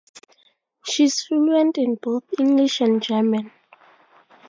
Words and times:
She 0.83 1.03
is 1.03 1.21
fluent 1.21 1.77
in 1.77 1.93
both 1.93 2.23
English 2.39 2.81
and 2.81 3.03
German. 3.03 3.51